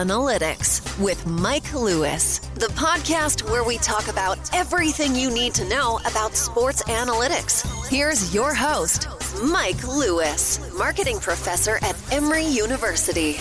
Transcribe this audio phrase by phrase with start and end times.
[0.00, 6.00] Analytics with Mike Lewis, the podcast where we talk about everything you need to know
[6.06, 7.86] about sports analytics.
[7.90, 9.08] Here's your host,
[9.44, 13.36] Mike Lewis, marketing professor at Emory University.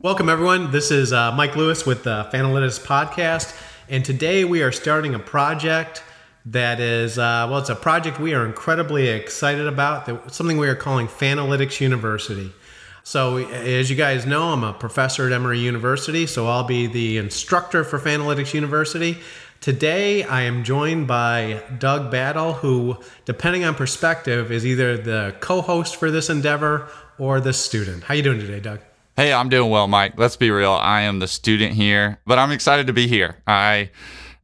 [0.00, 0.72] Welcome, everyone.
[0.72, 3.56] This is uh, Mike Lewis with the Fanalytics podcast,
[3.88, 6.02] and today we are starting a project
[6.46, 10.66] that is, uh, well, it's a project we are incredibly excited about, that, something we
[10.66, 12.52] are calling Fanalytics University.
[13.08, 17.16] So, as you guys know, I'm a professor at Emory University, so I'll be the
[17.16, 19.16] instructor for Fanalytics University.
[19.62, 25.96] Today, I am joined by Doug Battle, who, depending on perspective, is either the co-host
[25.96, 28.04] for this endeavor or the student.
[28.04, 28.80] How you doing today, Doug?
[29.16, 30.12] Hey, I'm doing well, Mike.
[30.18, 30.72] Let's be real.
[30.72, 33.36] I am the student here, but I'm excited to be here.
[33.46, 33.90] I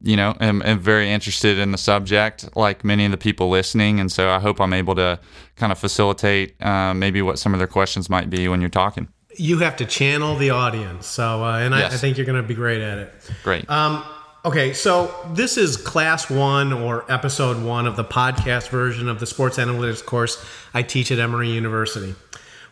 [0.05, 3.99] you know, am, am, very interested in the subject, like many of the people listening.
[3.99, 5.19] And so I hope I'm able to
[5.55, 9.07] kind of facilitate uh, maybe what some of their questions might be when you're talking.
[9.35, 11.07] You have to channel the audience.
[11.07, 11.91] So, uh, and yes.
[11.91, 13.13] I, I, think you're going to be great at it.
[13.43, 13.69] Great.
[13.69, 14.03] Um,
[14.45, 19.25] okay, so this is class one or episode one of the podcast version of the
[19.25, 22.13] sports analytics course I teach at Emory University.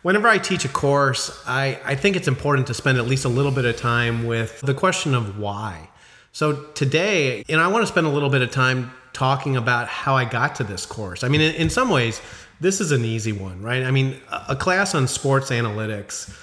[0.02, 3.28] Whenever I teach a course, I, I think it's important to spend at least a
[3.28, 5.88] little bit of time with the question of why.
[6.34, 10.16] So today, know, I want to spend a little bit of time talking about how
[10.16, 11.22] I got to this course.
[11.22, 12.20] I mean, in, in some ways,
[12.60, 13.84] this is an easy one, right?
[13.84, 16.36] I mean, a, class on sports analytics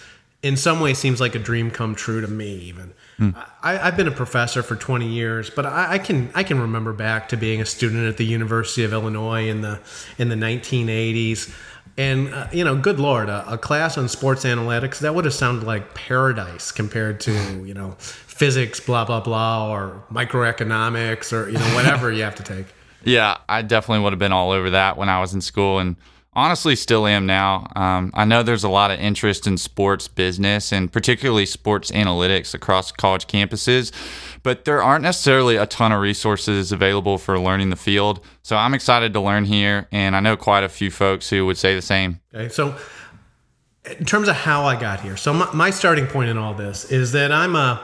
[0.44, 2.94] in some ways seems like a dream come true to me even.
[3.17, 3.31] Hmm.
[3.62, 6.94] I, have been a professor for 20 years, but I, I, can I can remember
[6.94, 9.81] back to being a student at the University of Illinois in the
[10.17, 11.53] in the 1980s.
[11.97, 15.34] And uh, you know, good lord, a, a, class on sports analytics that would have
[15.34, 17.34] sounded like paradise compared to
[17.66, 22.44] you know physics, blah blah blah, or microeconomics, or you know whatever you have to
[22.44, 22.67] take.
[23.03, 25.95] Yeah, I definitely would have been all over that when I was in school, and
[26.34, 27.67] honestly, still am now.
[27.75, 32.53] Um, I know there's a lot of interest in sports business and particularly sports analytics
[32.53, 33.92] across college campuses,
[34.44, 38.19] but there aren't necessarily a ton of resources available for learning the field.
[38.44, 41.57] So I'm excited to learn here, and I know quite a few folks who would
[41.57, 42.19] say the same.
[42.34, 42.75] Okay, so
[43.85, 46.91] in terms of how I got here, so my, my starting point in all this
[46.91, 47.81] is that I'm a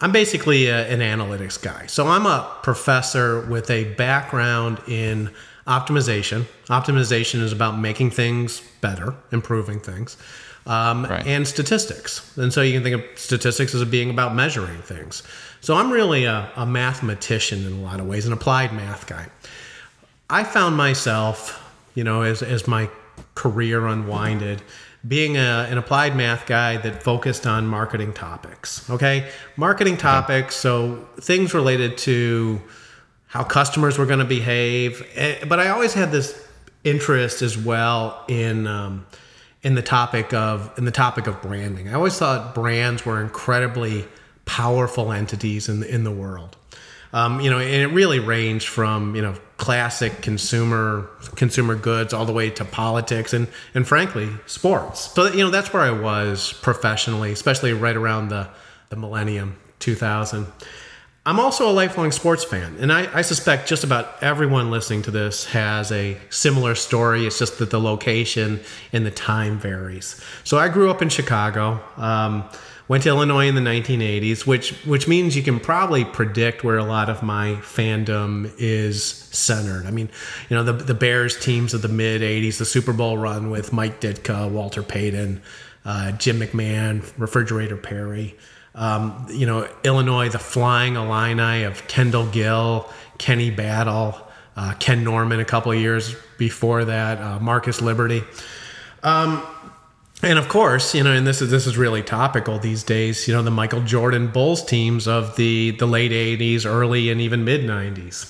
[0.00, 1.86] I'm basically a, an analytics guy.
[1.86, 5.30] So I'm a professor with a background in
[5.68, 6.44] optimization.
[6.66, 10.16] Optimization is about making things better, improving things,
[10.66, 11.24] um, right.
[11.24, 12.36] and statistics.
[12.36, 15.22] And so you can think of statistics as being about measuring things.
[15.62, 19.28] So I'm really a, a mathematician in a lot of ways, an applied math guy.
[20.28, 22.90] I found myself, you know, as, as my
[23.36, 24.60] career unwinded,
[25.06, 28.90] being a, an applied math guy that focused on marketing topics.
[28.90, 32.60] Okay, marketing topics, so things related to
[33.28, 35.06] how customers were going to behave.
[35.14, 36.44] Eh, but I always had this
[36.82, 39.06] interest as well in um,
[39.62, 41.88] in the topic of in the topic of branding.
[41.88, 44.08] I always thought brands were incredibly
[44.44, 46.56] powerful entities in the, in the world.
[47.14, 52.24] Um, you know, and it really ranged from you know classic consumer consumer goods all
[52.24, 55.12] the way to politics and and frankly sports.
[55.12, 58.48] So you know that's where I was professionally, especially right around the
[58.88, 60.46] the millennium 2000.
[61.24, 65.12] I'm also a lifelong sports fan, and I, I, suspect just about everyone listening to
[65.12, 67.26] this has a similar story.
[67.26, 68.58] It's just that the location
[68.92, 70.20] and the time varies.
[70.42, 71.80] So I grew up in Chicago.
[71.96, 72.42] Um,
[72.88, 76.84] Went to Illinois in the 1980s, which which means you can probably predict where a
[76.84, 79.86] lot of my fandom is centered.
[79.86, 80.10] I mean,
[80.48, 83.72] you know, the the Bears teams of the mid 80s, the Super Bowl run with
[83.72, 85.42] Mike Ditka, Walter Payton,
[85.84, 88.36] uh, Jim McMahon, Refrigerator Perry.
[88.74, 94.18] Um, you know, Illinois, the Flying Illini of Kendall Gill, Kenny Battle,
[94.56, 98.22] uh, Ken Norman a couple of years before that, uh, Marcus Liberty.
[99.02, 99.42] Um,
[100.22, 103.26] and of course, you know, and this is this is really topical these days.
[103.26, 107.44] You know, the Michael Jordan Bulls teams of the the late '80s, early and even
[107.44, 108.28] mid '90s.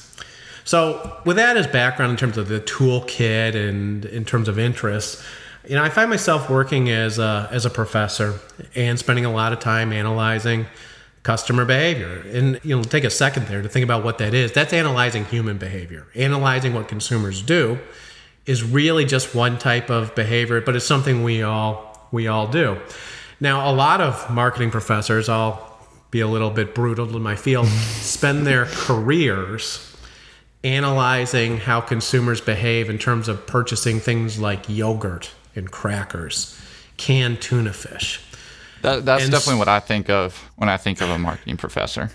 [0.65, 5.23] So, with that as background in terms of the toolkit and in terms of interests,
[5.69, 8.41] you know, I find myself working as a as a professor
[8.75, 10.67] and spending a lot of time analyzing
[11.25, 12.25] customer behavior.
[12.33, 14.53] And you know, take a second there to think about what that is.
[14.53, 17.79] That's analyzing human behavior, analyzing what consumers do
[18.47, 22.79] is really just one type of behavior, but it's something we all we all do.
[23.41, 25.73] Now, a lot of marketing professors, I'll
[26.11, 29.89] be a little bit brutal in my field, spend their careers
[30.63, 36.59] analyzing how consumers behave in terms of purchasing things like yogurt and crackers,
[36.97, 38.21] canned tuna fish.
[38.83, 42.11] That, that's and definitely what I think of when I think of a marketing professor.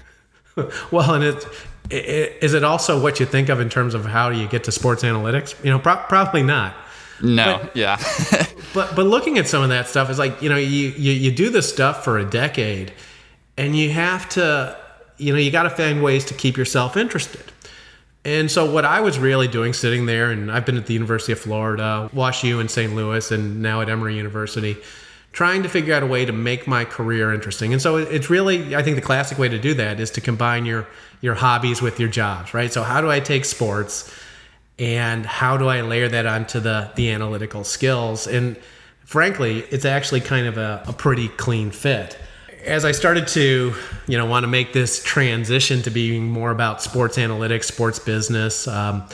[0.91, 1.47] well, and it, it,
[1.89, 4.71] is it also what you think of in terms of how do you get to
[4.71, 5.55] sports analytics?
[5.63, 6.75] You know, pro- probably not.
[7.21, 7.97] No, But- yeah.
[8.73, 11.31] But but looking at some of that stuff is like you know you you, you
[11.31, 12.91] do this stuff for a decade,
[13.57, 14.77] and you have to
[15.17, 17.41] you know you got to find ways to keep yourself interested.
[18.25, 21.31] And so what I was really doing, sitting there, and I've been at the University
[21.31, 22.93] of Florida, Wash U in St.
[22.93, 24.75] Louis, and now at Emory University,
[25.37, 27.71] trying to figure out a way to make my career interesting.
[27.71, 30.65] And so it's really, I think the classic way to do that is to combine
[30.65, 30.87] your
[31.21, 32.71] your hobbies with your jobs, right?
[32.73, 34.11] So how do I take sports?
[34.79, 38.27] and how do I layer that onto the the analytical skills?
[38.27, 38.57] And
[39.05, 42.17] frankly, it's actually kind of a, a pretty clean fit.
[42.63, 43.73] As I started to,
[44.07, 48.67] you know, want to make this transition to being more about sports analytics, sports business,
[48.67, 49.07] um,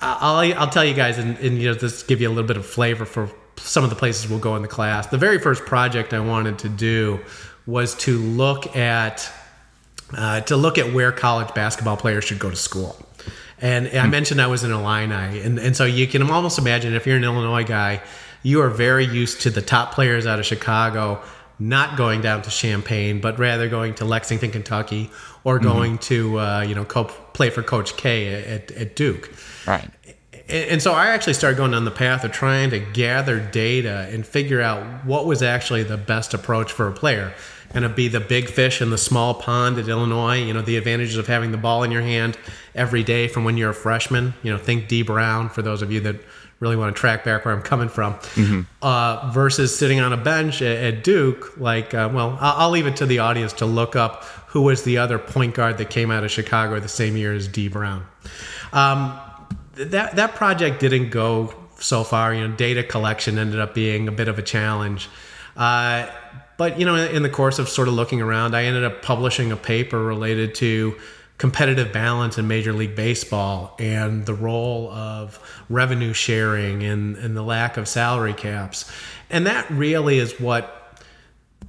[0.00, 2.56] I'll, I'll tell you guys, and, and you know, just give you a little bit
[2.56, 3.30] of flavor for
[3.62, 5.06] some of the places we'll go in the class.
[5.06, 7.20] The very first project I wanted to do
[7.66, 9.30] was to look at
[10.14, 12.96] uh, to look at where college basketball players should go to school.
[13.60, 17.06] And I mentioned I was an Illini, and, and so you can almost imagine if
[17.06, 18.02] you're an Illinois guy,
[18.42, 21.22] you are very used to the top players out of Chicago
[21.62, 25.10] not going down to Champaign, but rather going to Lexington, Kentucky,
[25.44, 29.30] or going to uh, you know co- play for Coach K at, at Duke.
[29.66, 29.88] right.
[30.48, 34.08] And and so I actually started going down the path of trying to gather data
[34.10, 37.32] and figure out what was actually the best approach for a player.
[37.72, 40.42] Going to be the big fish in the small pond at Illinois.
[40.42, 42.36] You know, the advantages of having the ball in your hand
[42.74, 44.34] every day from when you're a freshman.
[44.42, 46.16] You know, think Dee Brown for those of you that
[46.60, 48.16] really want to track back where I'm coming from,
[48.82, 51.56] uh, versus sitting on a bench at, at Duke.
[51.56, 54.84] Like, uh, well, I'll, I'll leave it to the audience to look up who was
[54.84, 58.06] the other point guard that came out of Chicago the same year as Dee Brown.
[58.74, 59.18] Um,
[59.74, 62.34] that that project didn't go so far.
[62.34, 65.08] You know, data collection ended up being a bit of a challenge.
[65.56, 66.08] Uh,
[66.56, 69.52] but you know, in the course of sort of looking around, I ended up publishing
[69.52, 70.94] a paper related to
[71.38, 77.42] competitive balance in Major League Baseball and the role of revenue sharing and, and the
[77.42, 78.90] lack of salary caps.
[79.28, 80.81] And that really is what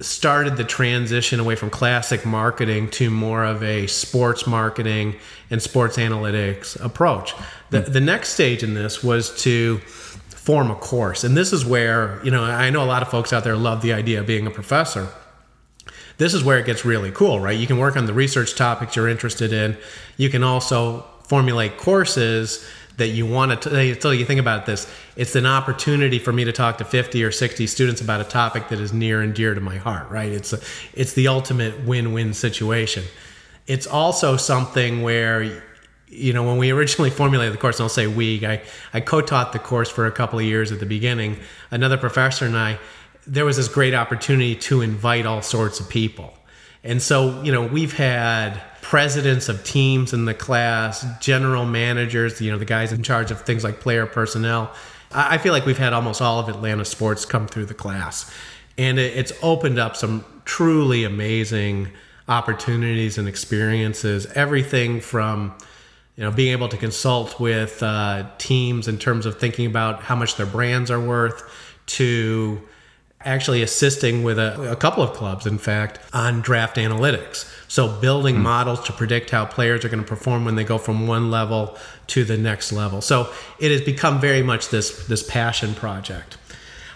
[0.00, 5.16] started the transition away from classic marketing to more of a sports marketing
[5.50, 7.34] and sports analytics approach.
[7.70, 11.24] The, the next stage in this was to form a course.
[11.24, 13.82] And this is where, you know, I know a lot of folks out there love
[13.82, 15.08] the idea of being a professor.
[16.18, 17.58] This is where it gets really cool, right?
[17.58, 19.76] You can work on the research topics you're interested in.
[20.16, 24.92] You can also formulate courses that you want to so you think about this.
[25.16, 28.68] It's an opportunity for me to talk to 50 or 60 students about a topic
[28.68, 30.30] that is near and dear to my heart right?
[30.30, 30.60] It's a,
[30.92, 33.04] it's the ultimate win-win situation.
[33.66, 35.62] It's also something where
[36.06, 38.62] you know when we originally formulated the course and i'll say we i,
[38.92, 41.40] I co-taught the course for a couple of years at the beginning
[41.72, 42.78] another professor and i
[43.26, 46.34] there was this great opportunity to invite all sorts of people.
[46.82, 52.52] And so, you know, we've had presidents of teams in the class, general managers, you
[52.52, 54.70] know, the guys in charge of things like player personnel.
[55.10, 58.30] I feel like we've had almost all of Atlanta sports come through the class.
[58.76, 61.88] And it's opened up some truly amazing
[62.28, 64.26] opportunities and experiences.
[64.34, 65.54] Everything from,
[66.16, 70.14] you know, being able to consult with uh, teams in terms of thinking about how
[70.14, 71.42] much their brands are worth
[71.86, 72.60] to
[73.24, 77.50] actually assisting with a, a couple of clubs, in fact, on draft analytics.
[77.68, 81.06] So building models to predict how players are going to perform when they go from
[81.06, 81.76] one level
[82.08, 83.00] to the next level.
[83.00, 86.36] So it has become very much this this passion project.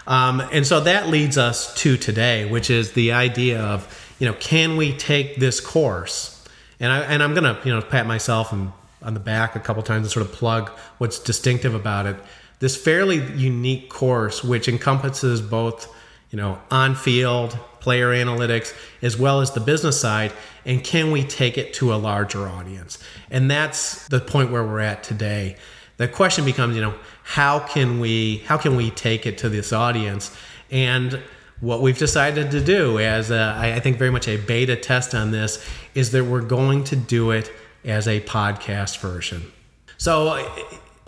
[0.07, 3.87] Um, and so that leads us to today, which is the idea of,
[4.19, 6.43] you know, can we take this course?
[6.79, 9.83] And I and I'm gonna, you know, pat myself and on the back a couple
[9.83, 12.15] times and sort of plug what's distinctive about it.
[12.59, 15.87] This fairly unique course, which encompasses both,
[16.29, 20.33] you know, on-field player analytics as well as the business side,
[20.65, 22.99] and can we take it to a larger audience?
[23.31, 25.55] And that's the point where we're at today.
[25.97, 29.73] The question becomes you know how can we how can we take it to this
[29.73, 30.35] audience?
[30.71, 31.21] And
[31.61, 35.31] what we've decided to do as a, I think very much a beta test on
[35.31, 37.51] this is that we're going to do it
[37.83, 39.51] as a podcast version.
[39.97, 40.47] So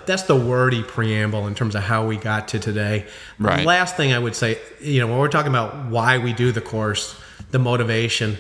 [0.05, 3.05] that's the wordy preamble in terms of how we got to today
[3.39, 3.59] Right.
[3.59, 6.51] the last thing i would say you know when we're talking about why we do
[6.51, 7.19] the course
[7.51, 8.37] the motivation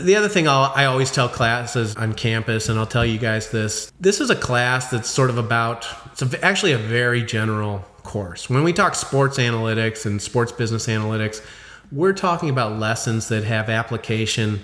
[0.00, 3.50] the other thing I'll, I always tell classes on campus, and I'll tell you guys
[3.50, 7.78] this this is a class that's sort of about, it's a, actually a very general
[8.02, 8.50] course.
[8.50, 11.42] When we talk sports analytics and sports business analytics,
[11.90, 14.62] we're talking about lessons that have application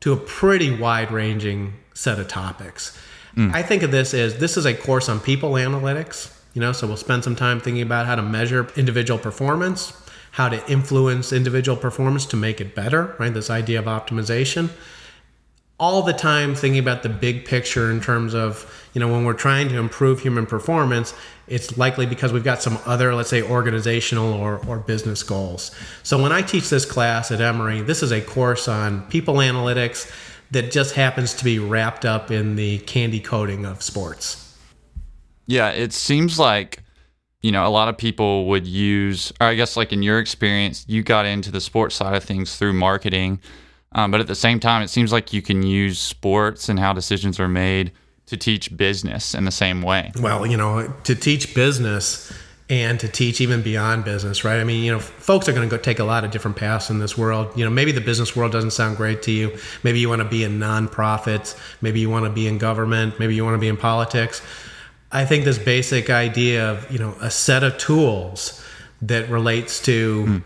[0.00, 2.94] to a pretty wide ranging set of topics.
[3.36, 6.86] I think of this as this is a course on people analytics, you know, so
[6.86, 9.94] we'll spend some time thinking about how to measure individual performance,
[10.32, 13.32] how to influence individual performance to make it better, right?
[13.32, 14.70] This idea of optimization.
[15.82, 19.32] all the time thinking about the big picture in terms of, you know, when we're
[19.32, 21.12] trying to improve human performance,
[21.48, 25.72] it's likely because we've got some other, let's say, organizational or, or business goals.
[26.04, 30.08] So when I teach this class at Emory, this is a course on people analytics
[30.52, 34.56] that just happens to be wrapped up in the candy coating of sports.
[35.46, 36.82] Yeah, it seems like
[37.42, 40.84] you know, a lot of people would use, or I guess like in your experience,
[40.88, 43.40] you got into the sports side of things through marketing.
[43.94, 46.92] Um, but at the same time, it seems like you can use sports and how
[46.92, 47.92] decisions are made
[48.26, 50.12] to teach business in the same way.
[50.18, 52.32] Well, you know, to teach business
[52.72, 54.58] and to teach even beyond business, right?
[54.58, 56.88] I mean, you know, folks are going to go take a lot of different paths
[56.88, 57.52] in this world.
[57.54, 59.58] You know, maybe the business world doesn't sound great to you.
[59.82, 61.54] Maybe you want to be in nonprofits.
[61.82, 63.18] Maybe you want to be in government.
[63.18, 64.40] Maybe you want to be in politics.
[65.12, 68.64] I think this basic idea of, you know, a set of tools
[69.02, 70.24] that relates to.
[70.24, 70.42] Mm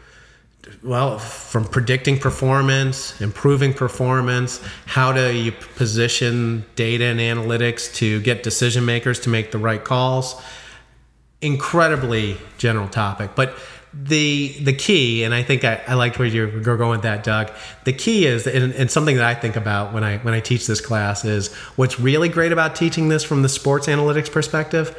[0.83, 8.43] well, from predicting performance, improving performance, how do you position data and analytics to get
[8.43, 10.41] decision makers to make the right calls?
[11.47, 13.57] Incredibly general topic, but
[13.95, 17.51] the the key, and I think I, I liked where you're going with that, Doug.
[17.85, 20.67] The key is, and, and something that I think about when I when I teach
[20.67, 24.95] this class is what's really great about teaching this from the sports analytics perspective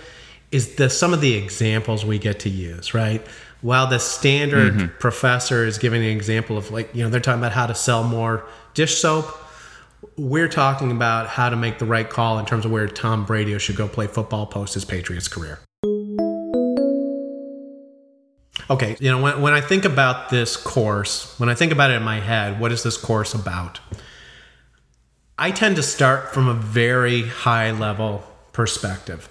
[0.51, 3.24] is the some of the examples we get to use, right?
[3.62, 4.98] while the standard mm-hmm.
[5.00, 8.04] professor is giving an example of like you know they're talking about how to sell
[8.04, 9.25] more dish soap
[10.16, 13.58] we're talking about how to make the right call in terms of where tom brady
[13.58, 15.60] should go play football post his patriots career
[18.70, 21.96] okay you know when, when i think about this course when i think about it
[21.96, 23.80] in my head what is this course about
[25.38, 29.30] i tend to start from a very high level perspective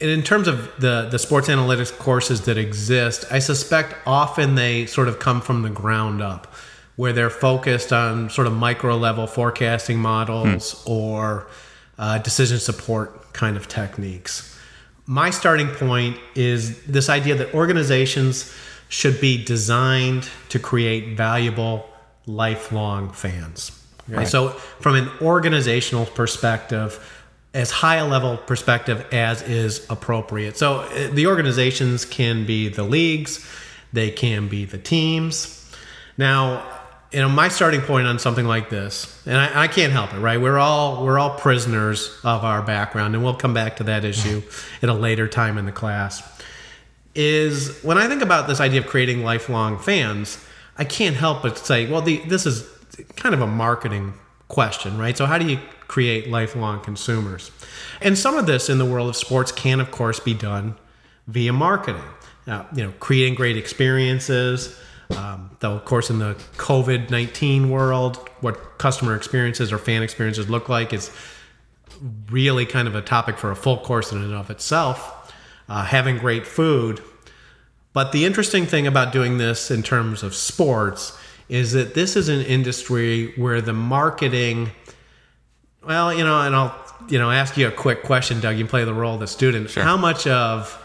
[0.00, 4.86] And in terms of the the sports analytics courses that exist, I suspect often they
[4.86, 6.46] sort of come from the ground up,
[6.96, 10.90] where they're focused on sort of micro level forecasting models hmm.
[10.90, 11.46] or
[11.98, 14.58] uh, decision support kind of techniques.
[15.10, 18.54] My starting point is this idea that organizations
[18.88, 21.90] should be designed to create valuable
[22.26, 23.72] lifelong fans.
[24.06, 24.28] Right?
[24.28, 27.04] So, from an organizational perspective
[27.54, 30.56] as high a level perspective as is appropriate.
[30.56, 33.44] So uh, the organizations can be the leagues,
[33.92, 35.68] they can be the teams.
[36.16, 36.79] Now,
[37.12, 40.18] you know, my starting point on something like this, and I, I, can't help it,
[40.18, 40.40] right?
[40.40, 44.42] We're all we're all prisoners of our background, and we'll come back to that issue
[44.82, 46.22] at a later time in the class.
[47.14, 50.44] Is when I think about this idea of creating lifelong fans,
[50.78, 52.68] I can't help but say, well, the, this is
[53.16, 54.14] kind of a marketing
[54.46, 55.16] question, right?
[55.16, 57.50] So how do you create lifelong consumers?
[58.00, 60.76] And some of this in the world of sports can, of course, be done
[61.26, 62.02] via marketing.
[62.46, 64.76] Uh, you know, creating great experiences.
[65.16, 70.48] Um, though, of course, in the COVID 19 world, what customer experiences or fan experiences
[70.48, 71.10] look like is
[72.30, 75.16] really kind of a topic for a full course in and of itself.
[75.68, 77.00] Uh, having great food.
[77.92, 81.16] But the interesting thing about doing this in terms of sports
[81.48, 84.70] is that this is an industry where the marketing,
[85.84, 86.74] well, you know, and I'll,
[87.08, 88.56] you know, ask you a quick question, Doug.
[88.56, 89.70] You play the role of the student.
[89.70, 89.82] Sure.
[89.82, 90.79] How much of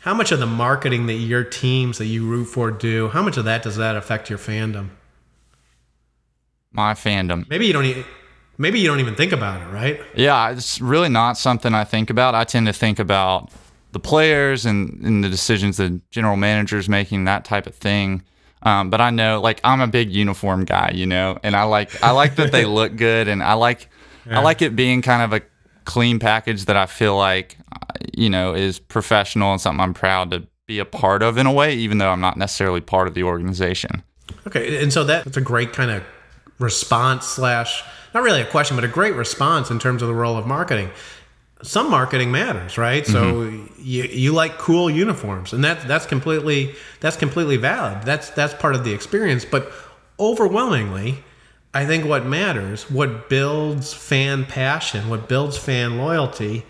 [0.00, 3.36] how much of the marketing that your teams that you root for do, how much
[3.36, 4.90] of that does that affect your fandom?
[6.72, 7.48] My fandom.
[7.48, 8.04] Maybe you don't even
[8.56, 10.00] maybe you don't even think about it, right?
[10.14, 12.34] Yeah, it's really not something I think about.
[12.34, 13.50] I tend to think about
[13.92, 18.22] the players and, and the decisions the general managers making, that type of thing.
[18.62, 22.02] Um, but I know, like, I'm a big uniform guy, you know, and I like
[22.02, 23.88] I like that they look good, and I like
[24.26, 24.38] yeah.
[24.38, 25.44] I like it being kind of a
[25.90, 30.30] clean package that I feel like, uh, you know, is professional and something I'm proud
[30.30, 33.14] to be a part of in a way, even though I'm not necessarily part of
[33.14, 34.02] the organization.
[34.46, 36.04] Okay, and so that, that's a great kind of
[36.58, 37.82] response slash
[38.14, 40.90] not really a question, but a great response in terms of the role of marketing
[41.62, 43.04] some marketing matters, right?
[43.04, 43.12] Mm-hmm.
[43.12, 48.02] So you, you like cool uniforms, and that that's completely that's completely valid.
[48.04, 49.44] That's that's part of the experience.
[49.44, 49.70] But
[50.18, 51.22] overwhelmingly,
[51.72, 56.64] I think what matters, what builds fan passion, what builds fan loyalty,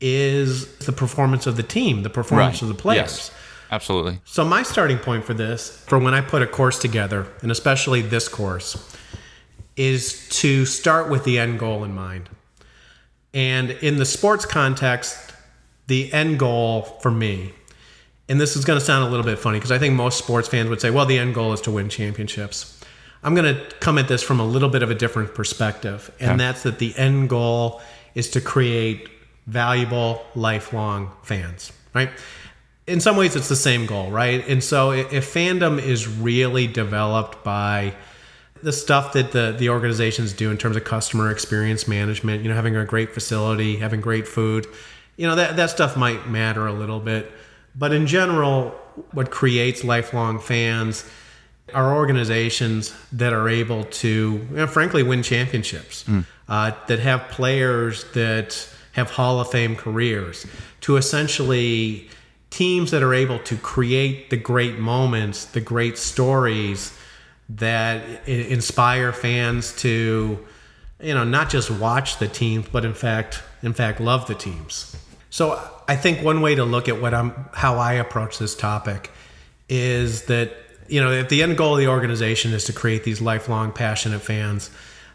[0.00, 2.62] is the performance of the team, the performance right.
[2.62, 3.18] of the players.
[3.18, 3.30] Yes.
[3.70, 4.20] Absolutely.
[4.24, 8.02] So my starting point for this, for when I put a course together, and especially
[8.02, 8.76] this course,
[9.76, 12.28] is to start with the end goal in mind.
[13.32, 15.32] And in the sports context,
[15.86, 17.54] the end goal for me,
[18.28, 20.48] and this is going to sound a little bit funny because I think most sports
[20.48, 22.81] fans would say, well, the end goal is to win championships.
[23.22, 26.40] I'm going to come at this from a little bit of a different perspective, and
[26.40, 27.80] that's that the end goal
[28.14, 29.08] is to create
[29.46, 32.10] valuable, lifelong fans, right?
[32.86, 34.46] In some ways, it's the same goal, right?
[34.48, 37.94] And so if fandom is really developed by
[38.62, 42.54] the stuff that the the organizations do in terms of customer experience management, you know,
[42.54, 44.66] having a great facility, having great food,
[45.16, 47.30] you know, that that stuff might matter a little bit,
[47.76, 48.70] but in general,
[49.12, 51.08] what creates lifelong fans
[51.74, 56.24] are organizations that are able to, you know, frankly, win championships, mm.
[56.48, 60.46] uh, that have players that have Hall of Fame careers,
[60.82, 62.08] to essentially
[62.50, 66.96] teams that are able to create the great moments, the great stories
[67.48, 70.38] that inspire fans to,
[71.00, 74.96] you know, not just watch the teams, but in fact, in fact, love the teams.
[75.30, 79.10] So I think one way to look at what I'm, how I approach this topic,
[79.68, 80.52] is that
[80.88, 84.20] you know, if the end goal of the organization is to create these lifelong passionate
[84.20, 84.70] fans,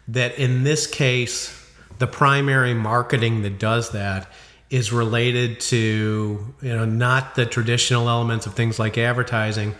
[0.08, 1.54] that in this case,
[1.98, 4.30] the primary marketing that does that
[4.70, 9.74] is related to, you know, not the traditional elements of things like advertising,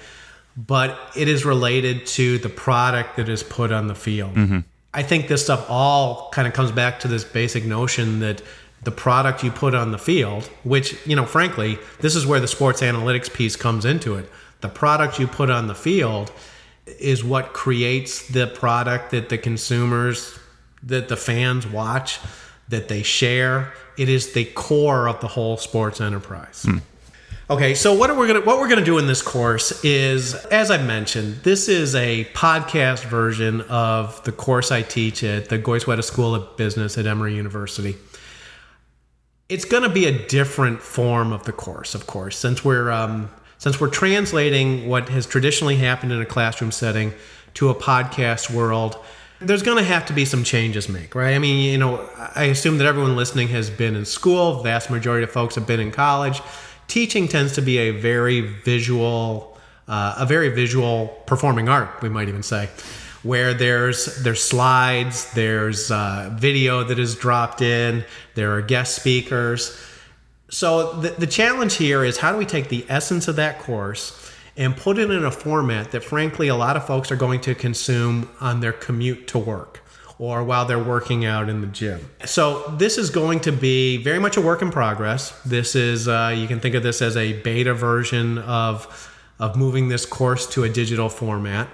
[0.57, 4.35] but it is related to the product that is put on the field.
[4.35, 4.61] Mm-hmm.
[4.95, 8.43] I think this stuff all kind of comes back to this basic notion that
[8.83, 12.49] the product you put on the field, which, you know, frankly, this is where the
[12.49, 14.31] sports analytics piece comes into it
[14.61, 16.33] the product you put on the field
[16.99, 20.39] is what creates the product that the consumers
[20.83, 22.19] that the fans watch
[22.69, 23.73] that they share.
[23.97, 26.65] It is the core of the whole sports enterprise.
[26.65, 26.79] Hmm.
[27.51, 30.71] okay so what are we gonna what we're gonna do in this course is as
[30.71, 36.05] i mentioned this is a podcast version of the course i teach at the goizueta
[36.05, 37.97] school of business at emory university.
[39.49, 43.31] It's going to be a different form of the course of course since we're um,
[43.59, 47.13] since we're translating what has traditionally happened in a classroom setting
[47.55, 48.97] to a podcast world,
[49.41, 51.35] there's going to have to be some changes made, right?
[51.35, 54.57] I mean, you know, I assume that everyone listening has been in school.
[54.57, 56.41] The vast majority of folks have been in college.
[56.89, 62.29] Teaching tends to be a very visual, uh, a very visual performing art, we might
[62.29, 62.69] even say,
[63.23, 69.79] where there's there's slides, there's uh, video that is dropped in, there are guest speakers.
[70.51, 74.33] So the, the challenge here is how do we take the essence of that course
[74.57, 77.55] and put it in a format that frankly a lot of folks are going to
[77.55, 79.85] consume on their commute to work
[80.19, 82.11] or while they're working out in the gym.
[82.25, 85.31] So this is going to be very much a work in progress.
[85.45, 89.89] This is uh, you can think of this as a beta version of of moving
[89.89, 91.69] this course to a digital format.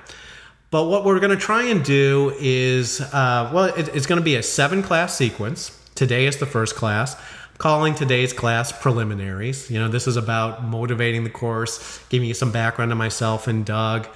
[0.71, 4.25] But what we're going to try and do is, uh, well, it, it's going to
[4.25, 5.81] be a seven class sequence.
[5.95, 7.17] Today is the first class
[7.59, 9.71] calling today's class preliminaries.
[9.71, 13.65] You know, this is about motivating the course, giving you some background on myself and
[13.65, 14.09] Doug,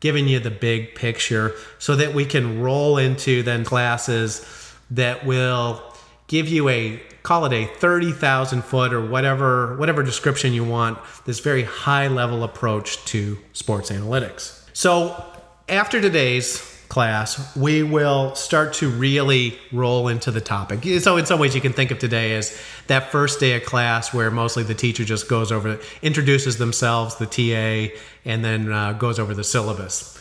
[0.00, 4.44] giving you the big picture so that we can roll into then classes
[4.90, 5.82] that will
[6.28, 11.40] give you a call it a 30,000 foot or whatever whatever description you want this
[11.40, 14.62] very high level approach to sports analytics.
[14.72, 15.24] So
[15.68, 20.84] after today's class, we will start to really roll into the topic.
[21.00, 24.14] So, in some ways, you can think of today as that first day of class
[24.14, 27.94] where mostly the teacher just goes over, introduces themselves, the TA,
[28.24, 30.20] and then uh, goes over the syllabus.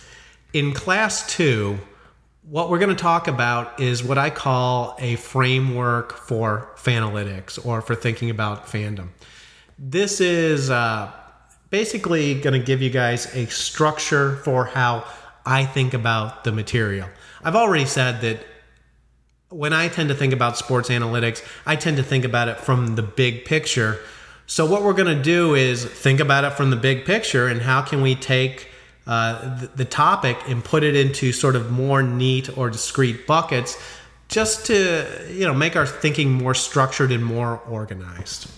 [0.54, 1.78] In class two,
[2.47, 7.82] what we're going to talk about is what I call a framework for fanalytics or
[7.82, 9.10] for thinking about fandom.
[9.80, 11.12] This is uh,
[11.69, 15.06] basically going to give you guys a structure for how
[15.45, 17.08] I think about the material.
[17.43, 18.45] I've already said that
[19.49, 22.95] when I tend to think about sports analytics, I tend to think about it from
[22.95, 23.99] the big picture.
[24.47, 27.62] So, what we're going to do is think about it from the big picture and
[27.62, 28.69] how can we take
[29.08, 33.77] uh, the, topic and put it into sort of more neat or discrete buckets
[34.29, 38.51] just to you know make our thinking more structured and more organized.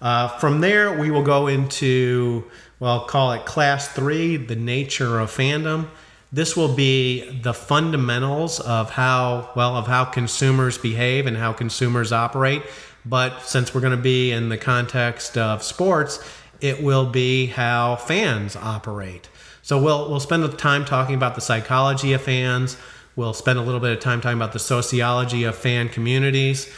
[0.00, 2.44] Uh, from there, we will go into
[2.80, 5.88] well, call it class three, the nature of fandom.
[6.34, 12.10] This will be the fundamentals of how well of how consumers behave and how consumers
[12.10, 12.64] operate.
[13.06, 16.18] But since we're going to be in the context of sports,
[16.60, 19.28] it will be how fans operate.
[19.62, 22.78] So we'll we'll spend the time talking about the psychology of fans.
[23.14, 26.68] We'll spend a little bit of time talking about the sociology of fan communities.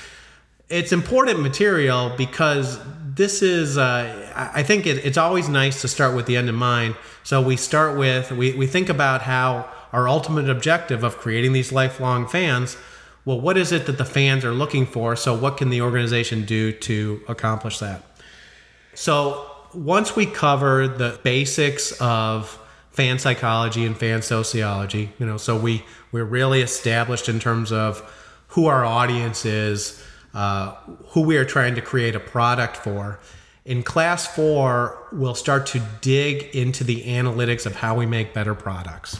[0.68, 2.78] It's important material because
[3.14, 6.54] this is, uh, I think it, it's always nice to start with the end in
[6.54, 6.96] mind.
[7.22, 11.72] So we start with, we, we think about how our ultimate objective of creating these
[11.72, 12.76] lifelong fans
[13.26, 15.16] well, what is it that the fans are looking for?
[15.16, 18.02] So, what can the organization do to accomplish that?
[18.94, 22.56] So, once we cover the basics of
[22.92, 28.00] fan psychology and fan sociology, you know, so we we're really established in terms of
[28.50, 30.00] who our audience is,
[30.36, 30.74] uh,
[31.08, 33.18] who we are trying to create a product for.
[33.64, 38.54] In class four, we'll start to dig into the analytics of how we make better
[38.54, 39.18] products.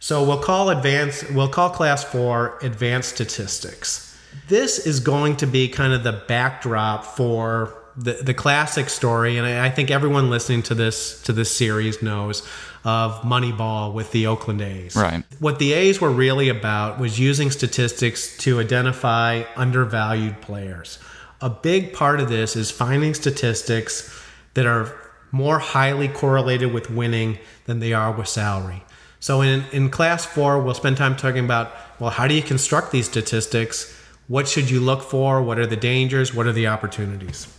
[0.00, 4.16] So we'll call advanced we'll call class 4 advanced statistics.
[4.48, 9.46] This is going to be kind of the backdrop for the, the classic story, and
[9.46, 12.46] I, I think everyone listening to this to this series knows
[12.84, 14.96] of Moneyball with the Oakland A's.
[14.96, 15.24] Right.
[15.40, 20.98] What the A's were really about was using statistics to identify undervalued players.
[21.40, 24.14] A big part of this is finding statistics
[24.54, 24.94] that are
[25.30, 28.82] more highly correlated with winning than they are with salary.
[29.20, 32.92] So in, in class four, we'll spend time talking about well, how do you construct
[32.92, 33.94] these statistics?
[34.28, 35.42] What should you look for?
[35.42, 36.32] What are the dangers?
[36.32, 37.52] What are the opportunities?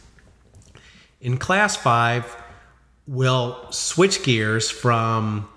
[1.20, 2.38] In class five,
[3.10, 5.50] we'll switch gears from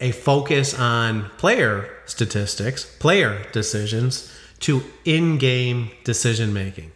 [0.00, 6.92] a focus on player statistics, player decisions, to in game decision making.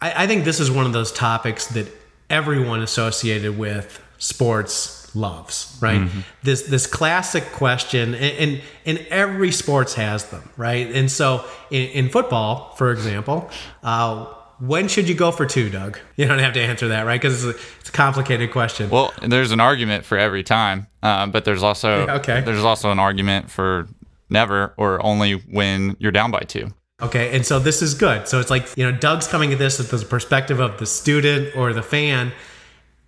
[0.00, 1.88] I, I, think this is one of those topics that
[2.30, 6.00] everyone associated with sports loves, right?
[6.00, 6.20] Mm-hmm.
[6.42, 10.90] This this classic question, and, and, and every sports has them, right?
[10.92, 13.50] And so in, in football, for example,
[13.82, 14.26] uh,
[14.58, 15.98] when should you go for two, Doug?
[16.16, 17.20] You don't have to answer that, right?
[17.20, 18.88] Because it's, it's, a complicated question.
[18.88, 22.40] Well, there's an argument for every time, uh, but there's also okay.
[22.40, 23.88] there's also an argument for
[24.30, 26.72] never or only when you're down by two.
[27.02, 28.28] Okay, and so this is good.
[28.28, 31.56] So it's like you know, Doug's coming at this with the perspective of the student
[31.56, 32.32] or the fan,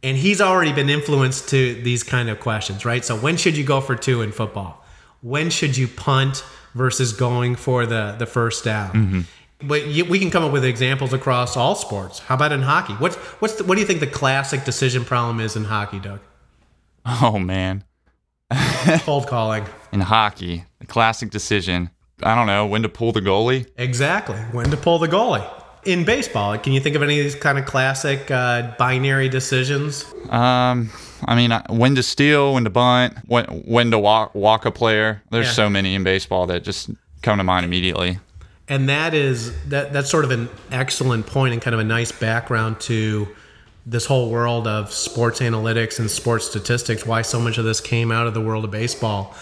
[0.02, 3.04] and he's already been influenced to these kind of questions, right?
[3.04, 4.84] So when should you go for two in football?
[5.22, 8.92] When should you punt versus going for the the first down?
[8.92, 9.20] Mm-hmm.
[9.58, 12.18] But we can come up with examples across all sports.
[12.18, 12.92] How about in hockey?
[12.94, 16.20] What's what's the, what do you think the classic decision problem is in hockey, Doug?
[17.06, 17.84] Oh man,
[19.00, 20.64] cold calling in hockey.
[20.80, 21.90] The classic decision.
[22.22, 23.66] I don't know when to pull the goalie.
[23.78, 25.48] Exactly, when to pull the goalie.
[25.84, 30.04] In baseball, can you think of any of these kind of classic uh, binary decisions?
[30.28, 30.90] Um,
[31.24, 35.22] I mean, when to steal, when to bunt, when when to walk walk a player.
[35.30, 35.52] There's yeah.
[35.52, 36.90] so many in baseball that just
[37.22, 38.18] come to mind immediately
[38.68, 42.12] and that is that that's sort of an excellent point and kind of a nice
[42.12, 43.28] background to
[43.84, 48.10] this whole world of sports analytics and sports statistics why so much of this came
[48.10, 49.34] out of the world of baseball.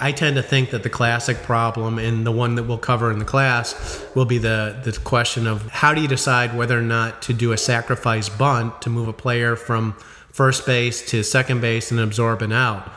[0.00, 3.18] I tend to think that the classic problem and the one that we'll cover in
[3.18, 7.22] the class will be the the question of how do you decide whether or not
[7.22, 9.94] to do a sacrifice bunt to move a player from
[10.30, 12.92] first base to second base and absorb an out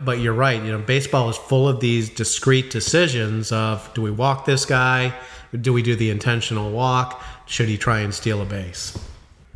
[0.00, 0.62] but you're right.
[0.62, 5.14] You know, baseball is full of these discrete decisions of do we walk this guy?
[5.60, 7.22] Do we do the intentional walk?
[7.46, 8.98] Should he try and steal a base?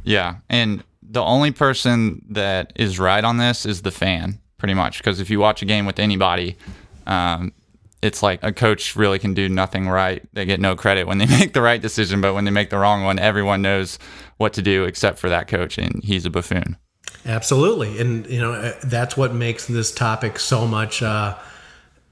[0.05, 4.99] Yeah, and the only person that is right on this is the fan, pretty much.
[4.99, 6.57] Because if you watch a game with anybody,
[7.07, 7.53] um,
[8.01, 10.27] it's like a coach really can do nothing right.
[10.33, 12.79] They get no credit when they make the right decision, but when they make the
[12.79, 13.99] wrong one, everyone knows
[14.39, 16.77] what to do except for that coach, and he's a buffoon.
[17.27, 21.37] Absolutely, and you know uh, that's what makes this topic so much uh,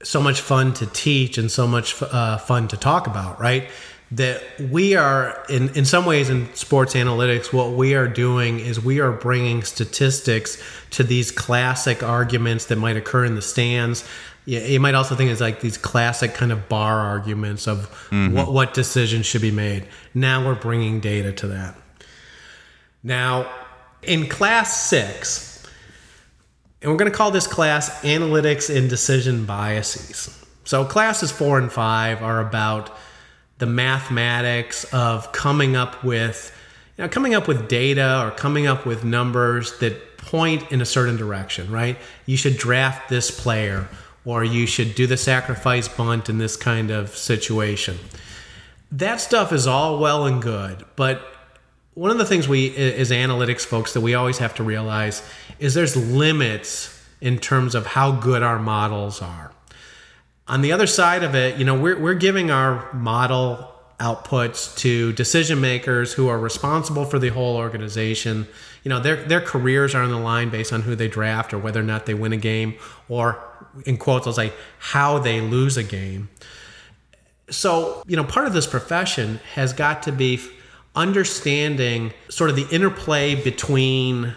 [0.03, 3.39] so much fun to teach and so much uh, fun to talk about.
[3.39, 3.69] Right?
[4.11, 8.79] That we are in in some ways in sports analytics, what we are doing is
[8.79, 14.07] we are bringing statistics to these classic arguments that might occur in the stands.
[14.45, 18.33] You might also think it's like these classic kind of bar arguments of mm-hmm.
[18.35, 19.87] what what decisions should be made.
[20.13, 21.75] Now we're bringing data to that.
[23.03, 23.47] Now
[24.03, 25.65] in class six,
[26.81, 30.35] and we're going to call this class Analytics and Decision Biases.
[30.63, 32.95] So, classes four and five are about
[33.57, 36.55] the mathematics of coming up with
[36.97, 40.85] you know, coming up with data or coming up with numbers that point in a
[40.85, 41.97] certain direction, right?
[42.25, 43.87] You should draft this player
[44.25, 47.97] or you should do the sacrifice bunt in this kind of situation.
[48.91, 51.21] That stuff is all well and good, but
[51.99, 55.21] one of the things we as analytics folks that we always have to realize
[55.59, 59.51] is there's limits in terms of how good our models are.
[60.47, 65.11] On the other side of it, you know, we're, we're giving our model outputs to
[65.11, 68.47] decision makers who are responsible for the whole organization.
[68.85, 71.57] You know, their their careers are on the line based on who they draft or
[71.57, 72.75] whether or not they win a game,
[73.09, 73.43] or
[73.85, 76.29] in quotes, I'll say how they lose a game.
[77.49, 80.39] So, you know, part of this profession has got to be
[80.95, 84.35] understanding sort of the interplay between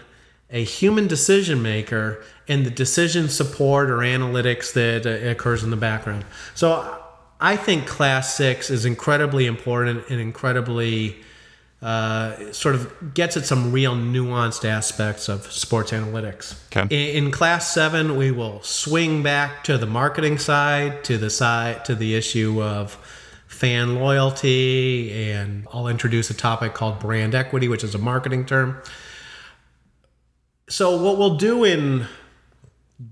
[0.51, 5.77] a human decision maker and the decision support or analytics that uh, occurs in the
[5.77, 6.25] background.
[6.55, 6.99] So
[7.41, 11.17] I think class six is incredibly important and incredibly
[11.81, 16.55] uh, sort of gets at some real nuanced aspects of sports analytics.
[16.77, 17.17] Okay.
[17.17, 21.85] In, in class seven, we will swing back to the marketing side, to the side,
[21.87, 22.97] to the issue of
[23.63, 28.83] fan loyalty, and I'll introduce a topic called brand equity, which is a marketing term.
[30.69, 32.09] So, what we'll do in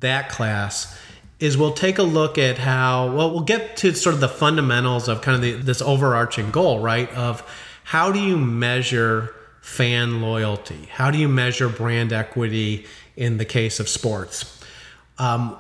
[0.01, 0.99] that class
[1.39, 5.07] is we'll take a look at how well we'll get to sort of the fundamentals
[5.07, 7.09] of kind of the, this overarching goal, right?
[7.15, 7.49] Of
[7.85, 10.89] how do you measure fan loyalty?
[10.91, 12.87] How do you measure brand equity
[13.17, 14.61] in the case of sports?
[15.17, 15.57] Um,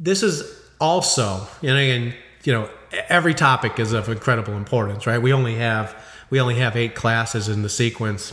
[0.00, 2.68] this is also, and again, you know,
[3.08, 5.20] every topic is of incredible importance, right?
[5.20, 5.94] We only have
[6.30, 8.32] we only have eight classes in the sequence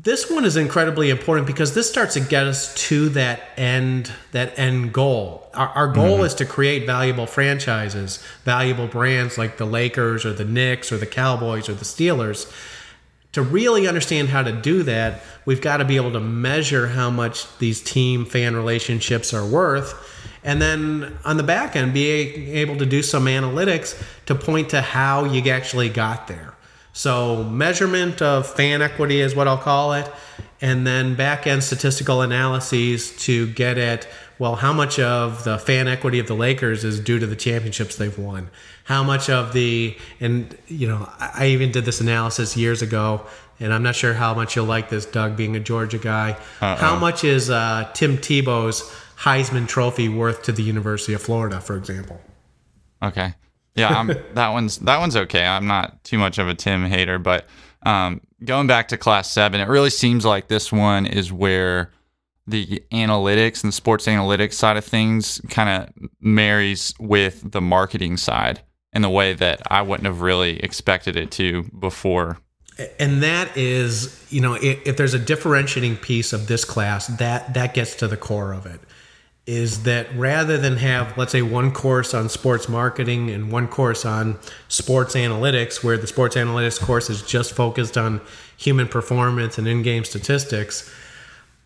[0.00, 4.56] this one is incredibly important because this starts to get us to that end that
[4.58, 6.26] end goal our, our goal mm-hmm.
[6.26, 11.06] is to create valuable franchises valuable brands like the lakers or the knicks or the
[11.06, 12.52] cowboys or the steelers
[13.32, 17.10] to really understand how to do that we've got to be able to measure how
[17.10, 22.08] much these team fan relationships are worth and then on the back end be
[22.52, 26.54] able to do some analytics to point to how you actually got there
[26.98, 30.10] so, measurement of fan equity is what I'll call it,
[30.60, 34.08] and then back end statistical analyses to get at
[34.40, 37.94] well, how much of the fan equity of the Lakers is due to the championships
[37.94, 38.50] they've won?
[38.82, 43.24] How much of the, and you know, I even did this analysis years ago,
[43.60, 46.32] and I'm not sure how much you'll like this, Doug, being a Georgia guy.
[46.60, 46.74] Uh-oh.
[46.74, 51.76] How much is uh, Tim Tebow's Heisman Trophy worth to the University of Florida, for
[51.76, 52.20] example?
[53.02, 53.34] Okay.
[53.74, 55.44] Yeah, I'm, that one's that one's okay.
[55.44, 57.46] I'm not too much of a Tim hater, but
[57.84, 61.92] um, going back to class seven, it really seems like this one is where
[62.46, 68.16] the analytics and the sports analytics side of things kind of marries with the marketing
[68.16, 68.60] side
[68.92, 72.38] in the way that I wouldn't have really expected it to before.
[72.98, 77.54] And that is, you know, if, if there's a differentiating piece of this class, that
[77.54, 78.80] that gets to the core of it
[79.48, 84.04] is that rather than have, let's say, one course on sports marketing and one course
[84.04, 88.20] on sports analytics, where the sports analytics course is just focused on
[88.58, 90.94] human performance and in game statistics,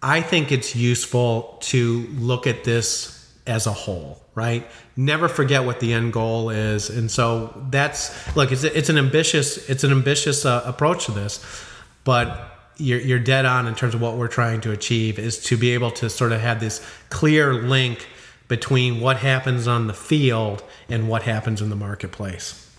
[0.00, 3.18] I think it's useful to look at this
[3.48, 4.64] as a whole, right?
[4.96, 8.52] Never forget what the end goal is, and so that's look.
[8.52, 11.44] It's it's an ambitious it's an ambitious uh, approach to this,
[12.04, 15.56] but you're, you're dead on in terms of what we're trying to achieve is to
[15.56, 18.06] be able to sort of have this clear link
[18.48, 22.70] between what happens on the field and what happens in the marketplace.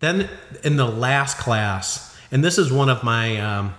[0.00, 0.28] Then
[0.62, 3.74] in the last class, and this is one of my, um,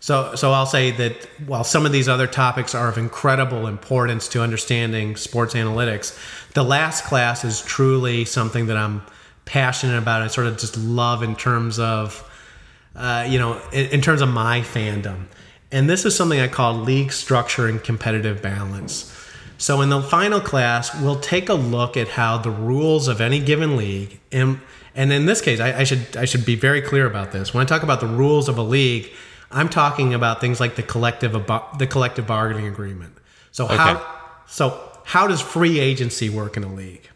[0.00, 4.26] so so I'll say that while some of these other topics are of incredible importance
[4.28, 6.18] to understanding sports analytics,
[6.54, 9.02] the last class is truly something that I'm
[9.44, 10.22] passionate about.
[10.22, 12.26] I sort of just love in terms of
[13.00, 15.24] uh, you know, in, in terms of my fandom.
[15.72, 19.16] And this is something I call league structure and competitive balance.
[19.56, 23.40] So in the final class, we'll take a look at how the rules of any
[23.40, 24.60] given league, and
[24.94, 27.54] and in this case, I, I, should I should be very clear about this.
[27.54, 29.10] When I talk about the rules of a league,
[29.50, 33.14] I'm talking about things like the collective the collective bargaining agreement.
[33.52, 33.76] So okay.
[33.76, 34.06] how
[34.46, 37.08] so how does free agency work in a league?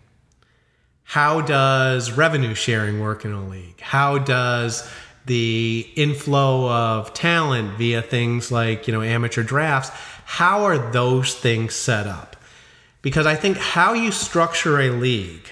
[1.03, 3.81] How does revenue sharing work in a league?
[3.81, 4.88] How does
[5.27, 9.91] the inflow of talent via things like you know amateur drafts
[10.27, 12.37] how are those things set up?
[13.03, 15.51] Because i think how you structure a league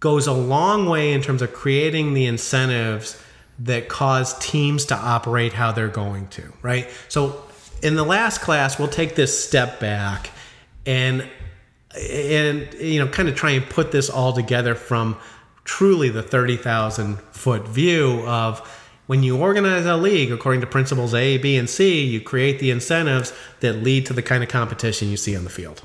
[0.00, 3.20] goes a long way in terms of creating the incentives
[3.58, 6.88] that cause teams to operate how they're going to right?
[7.08, 7.42] So
[7.82, 10.30] in the last class we'll take this step back
[10.86, 11.28] and
[11.96, 15.16] and you know kind of try and put this all together from
[15.64, 18.60] truly the 30,000 foot view of
[19.06, 22.70] when you organize a league according to principles A, B, and C, you create the
[22.70, 25.82] incentives that lead to the kind of competition you see on the field.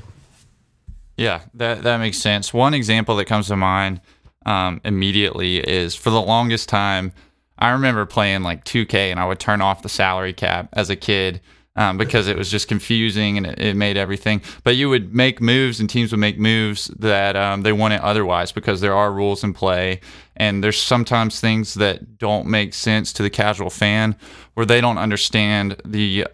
[1.18, 2.54] Yeah, that, that makes sense.
[2.54, 4.00] One example that comes to mind
[4.46, 7.12] um, immediately is for the longest time,
[7.58, 10.96] I remember playing like 2K and I would turn off the salary cap as a
[10.96, 11.42] kid
[11.80, 14.42] um, because it was just confusing and it, it, made everything.
[14.66, 18.52] But you would make moves and teams would make moves that um, they wouldn't otherwise
[18.52, 20.02] because there are rules in play.
[20.36, 24.18] And there's sometimes things that don't make sense to the casual fan
[24.56, 26.28] where they don't understand the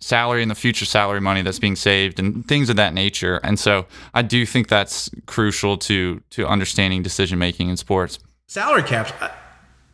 [0.00, 3.40] salary and the future salary money that's being saved and things of that nature.
[3.42, 8.18] And so I do think that's crucial to to understanding decision making in sports.
[8.48, 9.12] Salary caps.
[9.18, 9.30] I,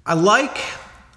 [0.05, 0.59] I, like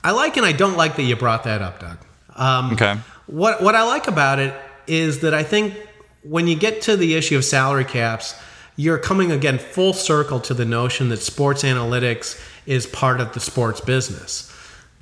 [0.03, 1.97] I like and I don't like that you brought that up, Doug.
[2.35, 2.95] Um, okay.
[3.29, 4.53] What what I like about it
[4.87, 5.75] is that I think
[6.23, 8.35] when you get to the issue of salary caps,
[8.75, 13.39] you're coming again full circle to the notion that sports analytics is part of the
[13.39, 14.51] sports business.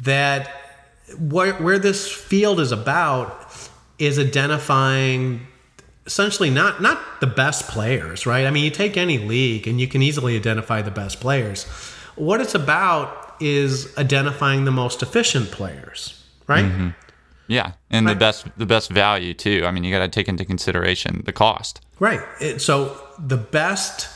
[0.02, 0.50] That
[1.18, 3.48] where, where this field is about
[3.98, 5.48] is identifying
[6.06, 8.46] essentially not not the best players, right?
[8.46, 11.63] I mean, you take any league and you can easily identify the best players.
[12.16, 16.66] What it's about is identifying the most efficient players, right?
[16.66, 16.90] Mm-hmm.
[17.48, 18.14] Yeah, and right.
[18.14, 19.64] the best the best value too.
[19.66, 21.82] I mean, you got to take into consideration the cost.
[22.00, 22.22] Right.
[22.62, 24.10] So the best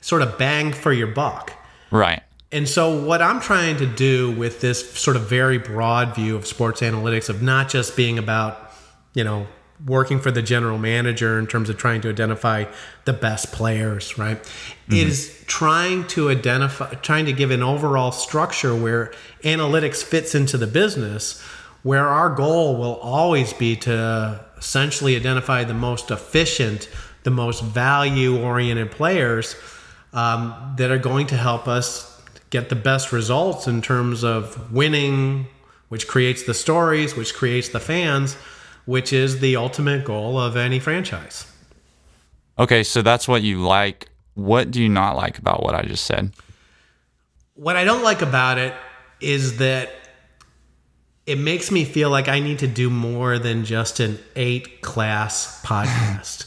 [0.00, 1.52] sort of bang for your buck.
[1.90, 2.22] Right.
[2.52, 6.46] And so what I'm trying to do with this sort of very broad view of
[6.46, 8.72] sports analytics of not just being about,
[9.14, 9.48] you know,
[9.84, 12.64] working for the general manager in terms of trying to identify
[13.04, 14.42] the best players, right?
[14.42, 14.94] Mm-hmm.
[14.94, 19.12] Is trying to identify, trying to give an overall structure where
[19.42, 21.44] analytics fits into the business,
[21.86, 26.88] where our goal will always be to essentially identify the most efficient,
[27.22, 29.54] the most value oriented players
[30.12, 32.20] um, that are going to help us
[32.50, 35.46] get the best results in terms of winning,
[35.88, 38.36] which creates the stories, which creates the fans
[38.86, 41.44] which is the ultimate goal of any franchise.
[42.58, 44.08] Okay, so that's what you like.
[44.34, 46.32] What do you not like about what I just said?
[47.54, 48.72] What I don't like about it
[49.20, 49.90] is that
[51.26, 55.60] it makes me feel like I need to do more than just an eight class
[55.62, 56.46] podcast.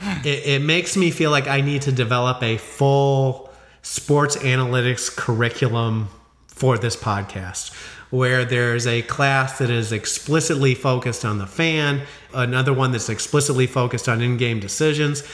[0.24, 3.50] it, it makes me feel like I need to develop a full
[3.82, 6.08] sports analytics curriculum
[6.46, 7.74] for this podcast
[8.10, 12.00] where there's a class that is explicitly focused on the fan,
[12.32, 15.24] another one that's explicitly focused on in game decisions,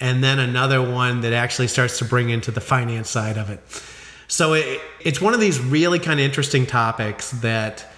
[0.00, 3.60] and then another one that actually starts to bring into the finance side of it.
[4.26, 7.89] So it, it's one of these really kind of interesting topics that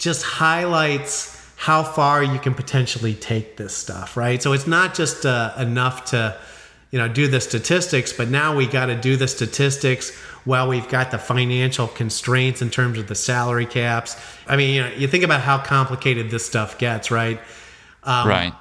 [0.00, 4.42] just highlights how far you can potentially take this stuff, right?
[4.42, 6.36] So it's not just uh, enough to,
[6.90, 10.88] you know, do the statistics, but now we got to do the statistics while we've
[10.88, 14.16] got the financial constraints in terms of the salary caps.
[14.46, 17.38] I mean, you know, you think about how complicated this stuff gets, right?
[18.02, 18.54] Um, right.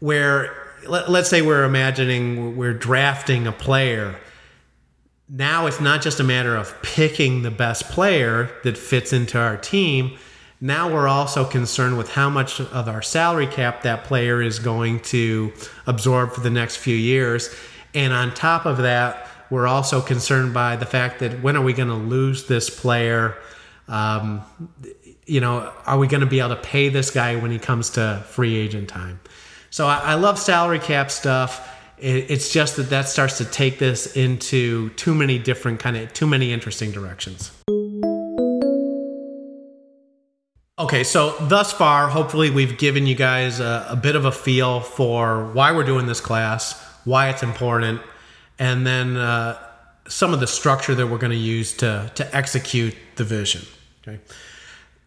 [0.00, 0.56] Where
[0.88, 4.16] let, let's say we're imagining we're drafting a player.
[5.28, 9.56] Now it's not just a matter of picking the best player that fits into our
[9.56, 10.18] team.
[10.60, 15.00] Now we're also concerned with how much of our salary cap that player is going
[15.00, 15.52] to
[15.86, 17.54] absorb for the next few years.
[17.92, 21.72] And on top of that, we're also concerned by the fact that when are we
[21.72, 23.36] going to lose this player?
[23.88, 24.42] Um,
[25.26, 27.90] you know, are we going to be able to pay this guy when he comes
[27.90, 29.20] to free agent time?
[29.70, 31.70] So I, I love salary cap stuff.
[31.98, 36.12] It, it's just that that starts to take this into too many different kind of
[36.12, 37.50] too many interesting directions.
[40.84, 44.80] Okay, so thus far, hopefully, we've given you guys a, a bit of a feel
[44.80, 48.02] for why we're doing this class, why it's important,
[48.58, 49.58] and then uh,
[50.08, 53.62] some of the structure that we're going to use to to execute the vision.
[54.02, 54.20] Okay.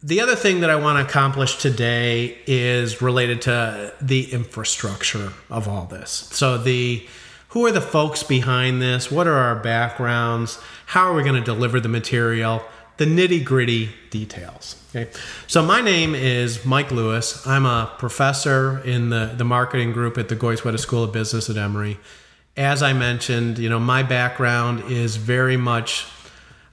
[0.01, 5.67] The other thing that I want to accomplish today is related to the infrastructure of
[5.67, 6.09] all this.
[6.31, 7.05] So the
[7.49, 9.11] who are the folks behind this?
[9.11, 10.59] What are our backgrounds?
[10.87, 12.63] How are we going to deliver the material?
[12.97, 14.75] The nitty gritty details.
[14.89, 15.09] Okay.
[15.45, 17.45] So my name is Mike Lewis.
[17.45, 21.57] I'm a professor in the, the marketing group at the Goizueta School of Business at
[21.57, 21.99] Emory
[22.57, 26.07] as I mentioned, you know, my background is very much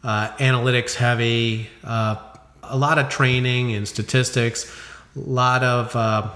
[0.02, 2.16] uh, analytics heavy, uh,
[2.62, 4.74] a lot of training and statistics,
[5.14, 6.26] a lot of uh,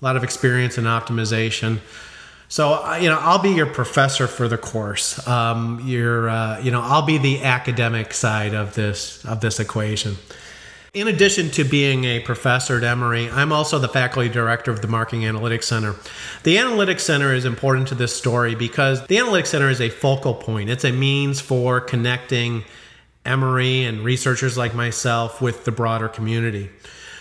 [0.00, 1.78] a lot of experience in optimization.
[2.48, 5.26] So you know, I'll be your professor for the course.
[5.28, 10.16] Um, you're, uh, you know, I'll be the academic side of this of this equation.
[10.94, 14.88] In addition to being a professor at Emory, I'm also the faculty director of the
[14.88, 15.94] Marketing Analytics Center.
[16.44, 20.34] The Analytics Center is important to this story because the Analytics Center is a focal
[20.34, 20.70] point.
[20.70, 22.64] It's a means for connecting
[23.26, 26.70] Emory and researchers like myself with the broader community.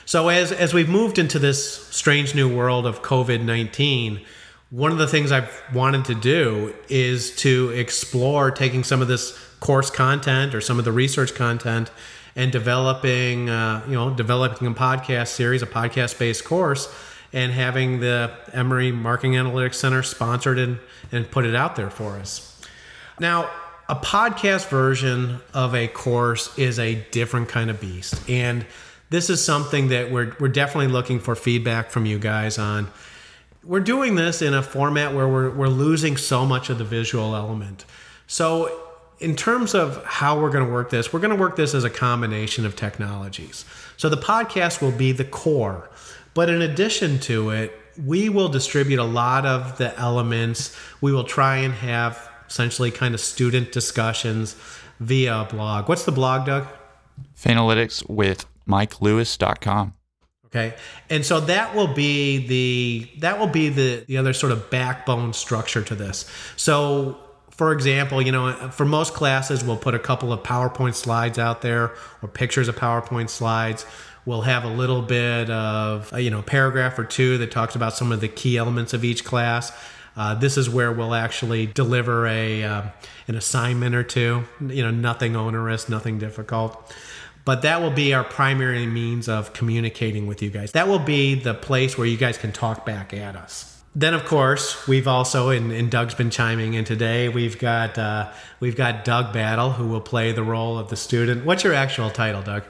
[0.05, 4.23] So as as we've moved into this strange new world of COVID-19,
[4.69, 9.37] one of the things I've wanted to do is to explore taking some of this
[9.59, 11.89] course content or some of the research content
[12.35, 16.93] and developing, uh, you know, developing a podcast series, a podcast based course,
[17.33, 20.79] and having the Emory Marketing Analytics Center sponsored and,
[21.11, 22.61] and put it out there for us.
[23.19, 23.49] Now,
[23.89, 28.29] a podcast version of a course is a different kind of beast.
[28.29, 28.65] And
[29.09, 32.91] this is something that we're, we're definitely looking for feedback from you guys on.
[33.67, 37.35] We're doing this in a format where we're, we're losing so much of the visual
[37.35, 37.83] element.
[38.25, 38.71] So
[39.19, 41.83] in terms of how we're going to work this, we're going to work this as
[41.83, 43.65] a combination of technologies.
[43.97, 45.89] So the podcast will be the core,
[46.33, 50.73] but in addition to it, we will distribute a lot of the elements.
[51.01, 54.55] We will try and have essentially kind of student discussions
[55.01, 55.89] via blog.
[55.89, 56.67] What's the blog, Doug?
[57.35, 59.96] Fanalytics with MikeLewis.com.
[60.47, 60.75] Okay.
[61.09, 65.33] And so that will be the that will be the the other sort of backbone
[65.33, 66.29] structure to this.
[66.55, 67.17] So
[67.57, 71.63] for example, you know, for most classes, we'll put a couple of PowerPoint slides out
[71.63, 71.91] there
[72.21, 73.83] or pictures of PowerPoint slides.
[74.25, 77.93] We'll have a little bit of, uh, you know, paragraph or two that talks about
[77.93, 79.71] some of the key elements of each class.
[80.15, 82.81] Uh, this is where we'll actually deliver a uh,
[83.27, 84.43] an assignment or two.
[84.59, 86.93] You know, nothing onerous, nothing difficult.
[87.47, 90.73] But that will be our primary means of communicating with you guys.
[90.73, 94.25] That will be the place where you guys can talk back at us then of
[94.25, 97.29] course we've also and, and, Doug's been chiming in today.
[97.29, 101.45] We've got uh, we've got Doug Battle who will play the role of the student.
[101.45, 102.63] What's your actual title, Doug?